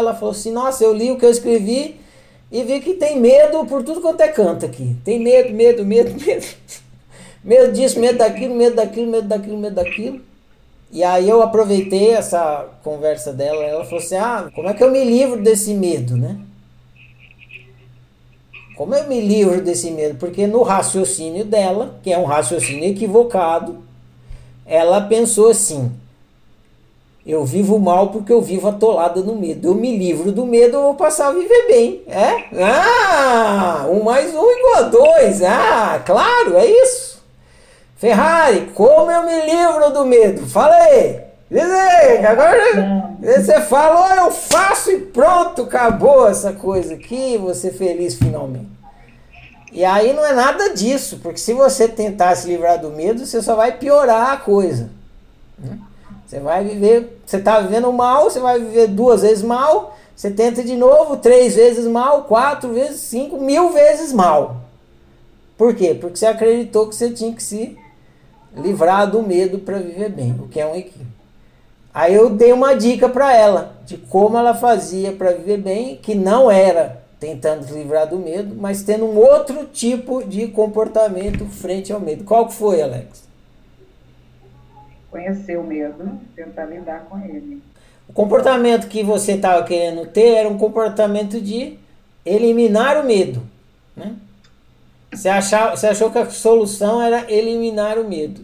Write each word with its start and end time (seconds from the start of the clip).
Ela 0.00 0.14
falou 0.14 0.32
assim: 0.32 0.50
Nossa, 0.50 0.82
eu 0.82 0.92
li 0.92 1.10
o 1.10 1.18
que 1.18 1.24
eu 1.24 1.30
escrevi 1.30 2.00
e 2.50 2.62
vi 2.64 2.80
que 2.80 2.94
tem 2.94 3.18
medo 3.18 3.64
por 3.66 3.82
tudo 3.84 4.00
quanto 4.00 4.20
é 4.20 4.28
canto 4.28 4.66
aqui. 4.66 4.96
Tem 5.04 5.20
medo, 5.20 5.52
medo, 5.52 5.84
medo, 5.84 6.10
medo. 6.20 6.46
Medo 7.42 7.72
disso, 7.72 7.98
medo 7.98 8.18
daquilo, 8.18 8.54
medo 8.54 8.76
daquilo, 8.76 9.10
medo 9.10 9.28
daquilo, 9.28 9.58
medo 9.58 9.74
daquilo. 9.74 10.20
E 10.92 11.04
aí 11.04 11.28
eu 11.28 11.40
aproveitei 11.40 12.10
essa 12.10 12.66
conversa 12.82 13.32
dela. 13.32 13.62
Ela 13.62 13.84
falou 13.84 14.00
assim: 14.00 14.16
Ah, 14.16 14.50
como 14.54 14.68
é 14.68 14.74
que 14.74 14.82
eu 14.82 14.90
me 14.90 15.04
livro 15.04 15.40
desse 15.40 15.72
medo, 15.72 16.16
né? 16.16 16.38
Como 18.76 18.94
eu 18.94 19.06
me 19.06 19.20
livro 19.20 19.62
desse 19.62 19.90
medo? 19.90 20.18
Porque 20.18 20.46
no 20.46 20.62
raciocínio 20.62 21.44
dela, 21.44 22.00
que 22.02 22.12
é 22.12 22.18
um 22.18 22.24
raciocínio 22.24 22.90
equivocado, 22.90 23.78
ela 24.66 25.02
pensou 25.02 25.50
assim: 25.50 25.92
eu 27.26 27.44
vivo 27.44 27.78
mal 27.78 28.08
porque 28.08 28.32
eu 28.32 28.40
vivo 28.40 28.68
atolada 28.68 29.20
no 29.20 29.36
medo. 29.36 29.68
Eu 29.68 29.74
me 29.74 29.96
livro 29.96 30.32
do 30.32 30.46
medo, 30.46 30.76
eu 30.76 30.82
vou 30.82 30.94
passar 30.94 31.28
a 31.28 31.32
viver 31.32 31.66
bem. 31.66 32.02
É? 32.08 32.44
Ah, 32.62 33.86
um 33.88 34.02
mais 34.02 34.34
um 34.34 34.50
igual 34.50 34.76
a 34.76 34.82
dois. 34.82 35.42
Ah, 35.42 36.02
claro, 36.04 36.56
é 36.56 36.66
isso. 36.66 37.22
Ferrari, 37.96 38.70
como 38.74 39.10
eu 39.10 39.24
me 39.24 39.44
livro 39.44 39.90
do 39.90 40.06
medo? 40.06 40.46
Fala 40.46 40.74
aí. 40.74 41.20
Diz 41.50 41.68
aí, 41.68 42.24
agora 42.24 43.10
você 43.20 43.60
falou, 43.60 44.06
eu 44.06 44.30
faço 44.30 44.90
e 44.90 45.00
pronto, 45.00 45.62
acabou 45.62 46.28
essa 46.28 46.52
coisa 46.52 46.94
aqui, 46.94 47.36
você 47.36 47.72
feliz 47.72 48.14
finalmente. 48.14 48.70
E 49.72 49.84
aí 49.84 50.12
não 50.12 50.24
é 50.24 50.32
nada 50.32 50.72
disso, 50.74 51.18
porque 51.22 51.38
se 51.38 51.52
você 51.52 51.88
tentar 51.88 52.34
se 52.36 52.46
livrar 52.46 52.80
do 52.80 52.90
medo, 52.90 53.26
você 53.26 53.42
só 53.42 53.56
vai 53.56 53.76
piorar 53.76 54.30
a 54.30 54.36
coisa. 54.36 54.90
Né? 55.58 55.76
Você 56.30 56.38
vai 56.38 56.62
viver, 56.62 57.20
você 57.26 57.38
está 57.38 57.58
vivendo 57.58 57.92
mal, 57.92 58.30
você 58.30 58.38
vai 58.38 58.60
viver 58.60 58.86
duas 58.86 59.22
vezes 59.22 59.42
mal, 59.42 59.96
você 60.14 60.30
tenta 60.30 60.62
de 60.62 60.76
novo, 60.76 61.16
três 61.16 61.56
vezes 61.56 61.84
mal, 61.88 62.22
quatro 62.22 62.72
vezes, 62.72 63.00
cinco, 63.00 63.36
mil 63.36 63.70
vezes 63.70 64.12
mal. 64.12 64.58
Por 65.58 65.74
quê? 65.74 65.92
Porque 65.92 66.16
você 66.16 66.26
acreditou 66.26 66.88
que 66.88 66.94
você 66.94 67.10
tinha 67.10 67.34
que 67.34 67.42
se 67.42 67.76
livrar 68.56 69.10
do 69.10 69.24
medo 69.24 69.58
para 69.58 69.78
viver 69.78 70.08
bem, 70.08 70.36
o 70.38 70.46
que 70.46 70.60
é 70.60 70.66
um 70.68 70.76
equívoco. 70.76 71.10
Aí 71.92 72.14
eu 72.14 72.30
dei 72.30 72.52
uma 72.52 72.74
dica 72.74 73.08
para 73.08 73.36
ela 73.36 73.74
de 73.84 73.96
como 73.96 74.38
ela 74.38 74.54
fazia 74.54 75.10
para 75.10 75.32
viver 75.32 75.58
bem, 75.58 75.96
que 75.96 76.14
não 76.14 76.48
era 76.48 77.02
tentando 77.18 77.66
se 77.66 77.72
livrar 77.72 78.06
do 78.06 78.16
medo, 78.16 78.54
mas 78.54 78.84
tendo 78.84 79.04
um 79.04 79.18
outro 79.18 79.66
tipo 79.66 80.22
de 80.22 80.46
comportamento 80.46 81.44
frente 81.46 81.92
ao 81.92 81.98
medo. 81.98 82.22
Qual 82.22 82.46
que 82.46 82.54
foi, 82.54 82.80
Alex? 82.80 83.29
Conhecer 85.10 85.58
o 85.58 85.62
medo, 85.62 86.20
tentar 86.34 86.66
lidar 86.66 87.06
com 87.08 87.18
ele. 87.18 87.62
O 88.08 88.12
comportamento 88.12 88.88
que 88.88 89.02
você 89.02 89.32
estava 89.32 89.64
querendo 89.64 90.06
ter 90.06 90.34
era 90.34 90.48
um 90.48 90.58
comportamento 90.58 91.40
de 91.40 91.78
eliminar 92.24 92.96
o 93.00 93.06
medo. 93.06 93.42
Né? 93.96 94.16
Você, 95.12 95.28
achava, 95.28 95.76
você 95.76 95.88
achou 95.88 96.10
que 96.10 96.18
a 96.18 96.30
solução 96.30 97.02
era 97.02 97.30
eliminar 97.30 97.98
o 97.98 98.08
medo. 98.08 98.40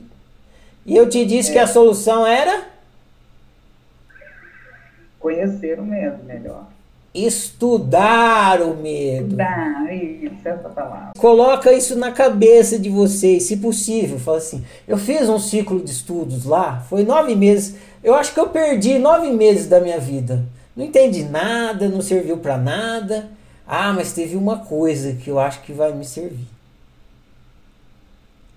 E 0.85 0.97
eu 0.97 1.09
te 1.09 1.25
disse 1.25 1.51
é. 1.51 1.53
que 1.55 1.59
a 1.59 1.67
solução 1.67 2.27
era? 2.27 2.65
Conhecer 5.19 5.79
o 5.81 5.85
medo 5.85 6.23
melhor. 6.25 6.67
Estudar 7.25 8.61
o 8.61 8.77
medo. 8.77 9.29
Estudar, 9.29 9.95
isso, 9.95 10.35
essa 10.45 10.69
palavra. 10.69 11.13
Coloca 11.19 11.73
isso 11.73 11.99
na 11.99 12.13
cabeça 12.13 12.79
de 12.79 12.91
vocês, 12.91 13.45
se 13.45 13.57
possível. 13.57 14.19
Fala 14.19 14.37
assim: 14.37 14.63
eu 14.87 14.99
fiz 14.99 15.29
um 15.29 15.39
ciclo 15.39 15.81
de 15.81 15.91
estudos 15.91 16.45
lá, 16.45 16.81
foi 16.89 17.05
nove 17.05 17.35
meses. 17.35 17.77
Eu 18.05 18.15
acho 18.15 18.35
que 18.35 18.41
eu 18.41 18.49
perdi 18.49 18.99
nove 18.99 19.31
meses 19.31 19.67
da 19.67 19.81
minha 19.81 19.99
vida. 19.99 20.45
Não 20.77 20.85
entendi 20.85 21.25
nada, 21.25 21.89
não 21.89 22.03
serviu 22.03 22.37
para 22.37 22.59
nada. 22.59 23.31
Ah, 23.67 23.93
mas 23.93 24.13
teve 24.13 24.37
uma 24.37 24.59
coisa 24.59 25.15
que 25.15 25.29
eu 25.29 25.39
acho 25.39 25.63
que 25.63 25.73
vai 25.73 25.93
me 25.93 26.05
servir. 26.05 26.47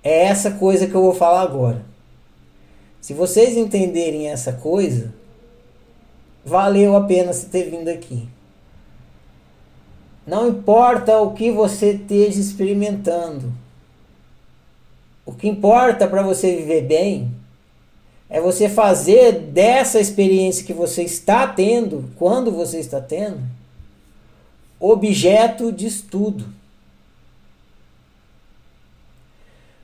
É 0.04 0.26
essa 0.26 0.52
coisa 0.52 0.86
que 0.86 0.94
eu 0.94 1.02
vou 1.02 1.16
falar 1.16 1.42
agora. 1.42 1.82
Se 3.02 3.14
vocês 3.14 3.56
entenderem 3.56 4.28
essa 4.28 4.54
coisa, 4.54 5.14
valeu 6.46 6.96
a 6.96 7.02
pena 7.06 7.34
você 7.34 7.48
ter 7.48 7.70
vindo 7.70 7.88
aqui. 7.88 8.28
Não 10.26 10.48
importa 10.48 11.20
o 11.20 11.34
que 11.34 11.52
você 11.52 11.94
esteja 11.94 12.40
experimentando. 12.40 13.52
O 15.26 15.32
que 15.32 15.48
importa 15.48 16.08
para 16.08 16.22
você 16.22 16.56
viver 16.56 16.82
bem 16.82 17.32
é 18.30 18.40
você 18.40 18.70
fazer 18.70 19.34
dessa 19.34 20.00
experiência 20.00 20.66
que 20.66 20.74
você 20.74 21.04
está 21.04 21.48
tendo, 21.48 22.10
quando 22.16 22.52
você 22.52 22.80
está 22.80 23.02
tendo, 23.02 23.42
objeto 24.80 25.72
de 25.72 25.88
estudo. 25.88 26.46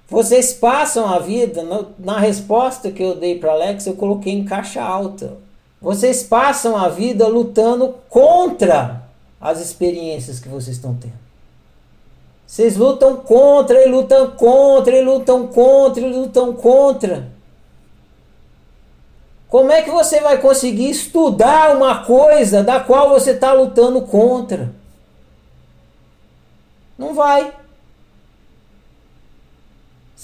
Vocês 0.08 0.54
passam 0.54 1.08
a 1.08 1.18
vida, 1.18 1.64
na 1.98 2.20
resposta 2.20 2.92
que 2.92 3.02
eu 3.02 3.16
dei 3.16 3.40
para 3.40 3.52
Alex, 3.52 3.88
eu 3.88 3.96
coloquei 3.96 4.34
em 4.34 4.46
caixa 4.46 4.82
alta. 4.82 5.38
Vocês 5.82 6.24
passam 6.24 6.78
a 6.78 6.88
vida 6.90 7.28
lutando 7.28 7.96
contra 8.10 9.05
as 9.40 9.60
experiências 9.60 10.40
que 10.40 10.50
vocês 10.50 10.78
estão 10.78 10.96
tendo. 10.96 11.26
Vocês 12.48 12.78
lutam 12.78 13.18
contra 13.18 13.84
e 13.84 13.90
lutam 13.90 14.32
contra 14.32 14.96
e 14.96 15.04
lutam 15.04 15.48
contra 15.48 16.02
e 16.02 16.14
lutam 16.14 16.54
contra. 16.54 17.28
Como 19.50 19.72
é 19.72 19.82
que 19.82 19.90
você 19.90 20.20
vai 20.20 20.40
conseguir 20.40 20.90
estudar 20.90 21.76
uma 21.76 22.04
coisa 22.04 22.64
da 22.64 22.80
qual 22.80 23.10
você 23.10 23.32
está 23.32 23.54
lutando 23.54 24.02
contra? 24.02 24.74
Não 26.98 27.14
vai. 27.14 27.54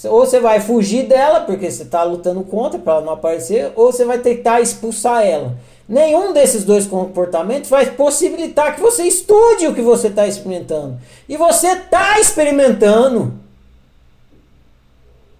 Ou 0.05 0.25
você 0.25 0.39
vai 0.39 0.59
fugir 0.59 1.07
dela, 1.07 1.41
porque 1.41 1.69
você 1.69 1.83
está 1.83 2.03
lutando 2.03 2.43
contra 2.43 2.79
para 2.79 2.93
ela 2.93 3.05
não 3.05 3.13
aparecer, 3.13 3.71
ou 3.75 3.91
você 3.91 4.03
vai 4.03 4.19
tentar 4.19 4.61
expulsar 4.61 5.23
ela. 5.23 5.55
Nenhum 5.91 6.31
desses 6.31 6.63
dois 6.63 6.87
comportamentos 6.87 7.69
vai 7.69 7.91
possibilitar 7.91 8.73
que 8.73 8.79
você 8.79 9.03
estude 9.03 9.67
o 9.67 9.75
que 9.75 9.81
você 9.81 10.07
está 10.07 10.25
experimentando. 10.25 10.97
E 11.27 11.35
você 11.35 11.67
está 11.67 12.17
experimentando. 12.17 13.33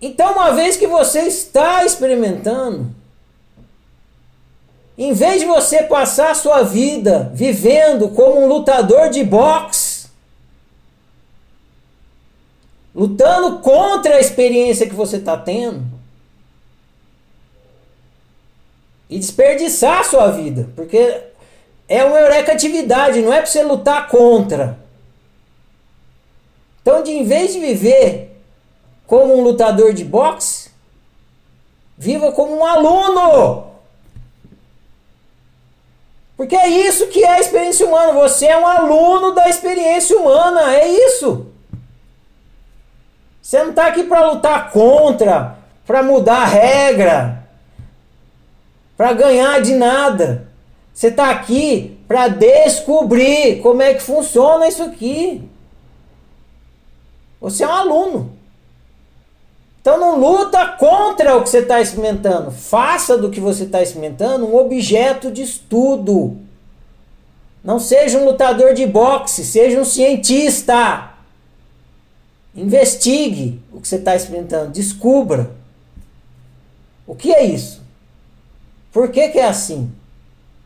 Então, 0.02 0.34
uma 0.34 0.52
vez 0.52 0.76
que 0.76 0.88
você 0.88 1.22
está 1.22 1.86
experimentando, 1.86 2.94
em 4.98 5.14
vez 5.14 5.40
de 5.40 5.48
você 5.48 5.84
passar 5.84 6.32
a 6.32 6.36
sua 6.36 6.64
vida 6.64 7.32
vivendo 7.34 8.10
como 8.10 8.42
um 8.42 8.48
lutador 8.50 9.10
de 9.10 9.24
boxe, 9.24 10.08
lutando 12.94 13.60
contra 13.60 14.16
a 14.16 14.20
experiência 14.20 14.86
que 14.86 14.94
você 14.94 15.16
está 15.16 15.38
tendo, 15.38 15.82
e 19.12 19.20
desperdiçar 19.20 20.00
a 20.00 20.04
sua 20.06 20.32
vida, 20.32 20.70
porque 20.74 21.22
é 21.86 22.02
uma 22.06 22.18
eureka 22.18 22.54
atividade, 22.54 23.22
não 23.22 23.34
é 23.34 23.38
para 23.38 23.46
você 23.46 23.62
lutar 23.62 24.08
contra. 24.08 24.80
Então, 26.82 27.04
de 27.04 27.12
em 27.12 27.26
vez 27.26 27.52
de 27.52 27.60
viver 27.60 28.42
como 29.06 29.38
um 29.38 29.42
lutador 29.42 29.94
de 29.94 30.06
boxe, 30.06 30.72
viva 31.98 32.32
como 32.32 32.56
um 32.56 32.66
aluno. 32.66 33.72
Porque 36.38 36.56
é 36.56 36.70
isso 36.70 37.08
que 37.08 37.22
é 37.22 37.34
a 37.34 37.40
experiência 37.40 37.86
humana. 37.86 38.14
Você 38.14 38.48
é 38.48 38.58
um 38.58 38.66
aluno 38.66 39.36
da 39.36 39.50
experiência 39.50 40.18
humana. 40.18 40.74
É 40.74 40.88
isso. 40.88 41.48
Você 43.42 43.62
não 43.62 43.72
está 43.72 43.88
aqui 43.88 44.04
para 44.04 44.32
lutar 44.32 44.72
contra, 44.72 45.58
para 45.86 46.02
mudar 46.02 46.44
a 46.44 46.46
regra 46.46 47.41
para 49.02 49.14
ganhar 49.14 49.60
de 49.64 49.74
nada. 49.74 50.48
Você 50.94 51.08
está 51.08 51.32
aqui 51.32 51.98
para 52.08 52.28
descobrir 52.28 53.60
como 53.60 53.82
é 53.82 53.96
que 53.96 54.04
funciona 54.04 54.68
isso 54.68 54.84
aqui. 54.84 55.42
Você 57.42 57.64
é 57.64 57.68
um 57.68 57.72
aluno. 57.72 58.34
Então 59.82 60.00
não 60.00 60.20
luta 60.20 60.68
contra 60.78 61.36
o 61.36 61.42
que 61.42 61.50
você 61.50 61.62
está 61.62 61.82
experimentando. 61.82 62.52
Faça 62.52 63.18
do 63.18 63.32
que 63.32 63.40
você 63.40 63.64
está 63.64 63.82
experimentando 63.82 64.46
um 64.46 64.56
objeto 64.56 65.32
de 65.32 65.42
estudo. 65.42 66.38
Não 67.64 67.80
seja 67.80 68.20
um 68.20 68.26
lutador 68.26 68.76
de 68.76 68.86
boxe, 68.86 69.44
seja 69.44 69.82
um 69.82 69.86
cientista. 69.86 71.12
Investigue 72.54 73.60
o 73.74 73.82
que 73.82 73.88
você 73.88 73.96
está 73.96 74.16
experimentando, 74.16 74.70
descubra. 74.70 75.50
O 77.08 77.16
que 77.16 77.34
é 77.34 77.44
isso? 77.44 77.82
Por 78.92 79.10
que, 79.10 79.30
que 79.30 79.40
é 79.40 79.46
assim? 79.46 79.92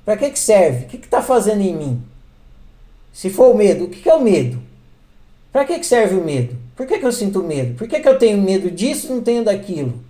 Para 0.03 0.17
que, 0.17 0.29
que 0.29 0.39
serve? 0.39 0.85
O 0.85 0.87
que 0.87 0.97
está 0.97 1.21
fazendo 1.21 1.61
em 1.61 1.75
mim? 1.75 2.03
Se 3.13 3.29
for 3.29 3.53
o 3.53 3.57
medo, 3.57 3.85
o 3.85 3.89
que, 3.89 4.01
que 4.01 4.09
é 4.09 4.13
o 4.13 4.21
medo? 4.21 4.61
Para 5.51 5.65
que, 5.65 5.79
que 5.79 5.85
serve 5.85 6.15
o 6.15 6.23
medo? 6.23 6.55
Por 6.75 6.85
que, 6.85 6.99
que 6.99 7.05
eu 7.05 7.11
sinto 7.11 7.41
medo? 7.41 7.75
Por 7.75 7.87
que, 7.87 7.99
que 7.99 8.09
eu 8.09 8.19
tenho 8.19 8.37
medo 8.37 8.69
disso 8.69 9.07
e 9.07 9.09
não 9.11 9.21
tenho 9.21 9.43
daquilo? 9.43 10.03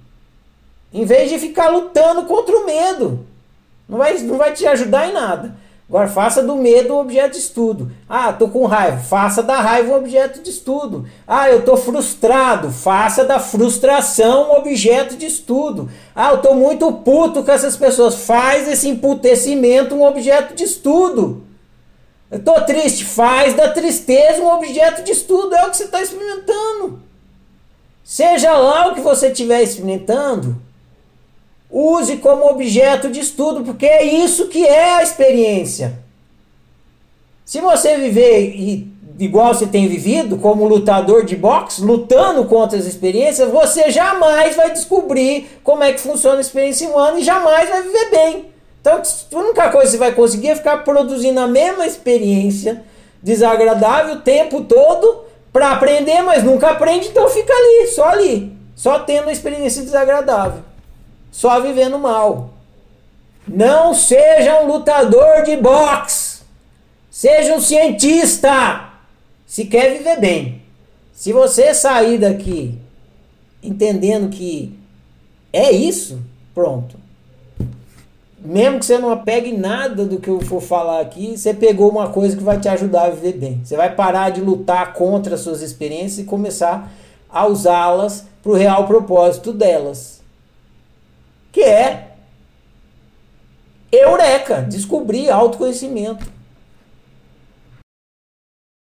Em 0.92 1.06
vez 1.06 1.30
de 1.30 1.38
ficar 1.38 1.70
lutando 1.70 2.26
contra 2.26 2.56
o 2.56 2.66
medo. 2.66 3.26
Não 3.88 4.00
vai, 4.00 4.18
não 4.20 4.38
vai 4.38 4.54
te 4.54 4.66
ajudar 4.66 5.08
em 5.08 5.14
nada. 5.14 5.56
Agora 5.88 6.08
faça 6.08 6.42
do 6.42 6.56
medo 6.56 6.96
um 6.96 7.00
objeto 7.00 7.34
de 7.34 7.38
estudo. 7.38 7.92
Ah, 8.10 8.34
tô 8.34 8.48
com 8.48 8.66
raiva, 8.66 8.98
faça 8.98 9.44
da 9.44 9.62
raiva 9.62 9.94
um 9.94 9.98
objeto 9.98 10.42
de 10.42 10.50
estudo. 10.50 11.08
Ah, 11.28 11.50
eu 11.50 11.64
tô 11.64 11.78
frustrado, 11.78 12.72
faça 12.72 13.24
da 13.24 13.40
frustração 13.40 14.50
um 14.50 14.58
objeto 14.58 15.16
de 15.16 15.28
estudo. 15.28 15.88
Ah, 16.16 16.32
eu 16.32 16.42
tô 16.42 16.56
muito 16.56 16.92
puto 16.92 17.44
com 17.44 17.52
essas 17.52 17.78
pessoas, 17.78 18.16
faz 18.16 18.68
esse 18.68 18.90
emputecimento 18.90 19.94
um 19.94 20.04
objeto 20.04 20.56
de 20.56 20.64
estudo. 20.64 21.44
Eu 22.32 22.44
tô 22.44 22.60
triste, 22.62 23.06
faz 23.06 23.54
da 23.54 23.70
tristeza 23.70 24.42
um 24.42 24.52
objeto 24.52 25.04
de 25.04 25.12
estudo, 25.12 25.56
é 25.56 25.68
o 25.68 25.70
que 25.70 25.78
você 25.78 25.84
está 25.84 26.02
experimentando. 26.02 27.00
Seja 28.04 28.58
lá 28.58 28.88
o 28.88 28.96
que 28.96 29.02
você 29.02 29.28
estiver 29.28 29.62
experimentando, 29.62 30.60
Use 31.78 32.16
como 32.18 32.50
objeto 32.50 33.10
de 33.12 33.20
estudo, 33.20 33.62
porque 33.62 33.86
é 33.86 34.02
isso 34.02 34.48
que 34.48 34.66
é 34.66 34.94
a 34.94 35.04
experiência. 35.04 36.00
Se 37.44 37.60
você 37.60 37.98
viver 37.98 38.56
igual 39.20 39.54
você 39.54 39.68
tem 39.68 39.86
vivido, 39.90 40.38
como 40.38 40.66
lutador 40.66 41.26
de 41.26 41.36
boxe, 41.36 41.82
lutando 41.82 42.46
contra 42.46 42.80
as 42.80 42.86
experiências, 42.86 43.52
você 43.52 43.92
jamais 43.92 44.56
vai 44.56 44.72
descobrir 44.72 45.60
como 45.66 45.84
é 45.84 45.92
que 45.92 46.00
funciona 46.00 46.38
a 46.38 46.42
experiência 46.42 46.88
humana 46.88 47.20
e 47.20 47.24
jamais 47.26 47.68
vai 47.68 47.82
viver 47.82 48.10
bem. 48.10 48.46
Então, 48.80 49.02
a 49.34 49.38
única 49.38 49.70
coisa 49.70 49.88
que 49.88 49.92
você 49.92 49.98
vai 49.98 50.14
conseguir 50.14 50.52
é 50.52 50.56
ficar 50.56 50.78
produzindo 50.78 51.42
a 51.42 51.48
mesma 51.48 51.86
experiência 51.86 52.86
desagradável 53.22 54.16
o 54.16 54.22
tempo 54.22 54.62
todo 54.62 55.26
para 55.52 55.72
aprender, 55.72 56.22
mas 56.22 56.42
nunca 56.42 56.70
aprende, 56.70 57.10
então 57.10 57.28
fica 57.28 57.52
ali, 57.52 57.88
só 57.88 58.06
ali, 58.06 58.54
só 58.78 59.00
tendo 59.00 59.24
uma 59.24 59.34
experiência 59.34 59.84
desagradável 59.84 60.64
só 61.36 61.60
vivendo 61.60 62.00
mal. 62.00 62.52
Não 63.46 63.94
seja 63.94 64.62
um 64.62 64.68
lutador 64.68 65.44
de 65.44 65.58
boxe. 65.58 66.44
Seja 67.12 67.54
um 67.54 67.60
cientista. 67.60 68.94
Se 69.46 69.66
quer 69.66 69.98
viver 69.98 70.18
bem. 70.18 70.62
Se 71.12 71.34
você 71.34 71.74
sair 71.74 72.20
daqui 72.20 72.80
entendendo 73.62 74.30
que 74.30 74.80
é 75.52 75.74
isso, 75.74 76.22
pronto. 76.54 76.96
Mesmo 78.40 78.80
que 78.80 78.86
você 78.86 78.98
não 78.98 79.10
apegue 79.10 79.52
nada 79.52 80.06
do 80.06 80.22
que 80.22 80.30
eu 80.30 80.40
for 80.40 80.62
falar 80.62 81.02
aqui, 81.02 81.38
você 81.38 81.54
pegou 81.54 81.90
uma 81.90 82.08
coisa 82.08 82.38
que 82.38 82.44
vai 82.44 82.62
te 82.62 82.70
ajudar 82.70 83.08
a 83.08 83.10
viver 83.10 83.34
bem. 83.34 83.62
Você 83.62 83.76
vai 83.76 83.94
parar 83.94 84.30
de 84.30 84.40
lutar 84.40 84.94
contra 84.94 85.36
as 85.36 85.42
suas 85.42 85.62
experiências 85.62 86.20
e 86.20 86.24
começar 86.24 86.90
a 87.30 87.46
usá-las 87.46 88.26
para 88.42 88.52
o 88.54 88.56
real 88.56 88.88
propósito 88.88 89.52
delas 89.52 90.16
que 91.56 91.64
é 91.64 92.18
Eureka, 93.90 94.62
descobrir 94.62 95.30
autoconhecimento. 95.32 96.35